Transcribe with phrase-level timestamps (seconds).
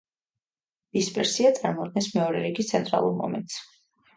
[0.97, 3.63] დისპერსია წარმოადგენს მეორე რიგის ცენტრალურ მომენტს.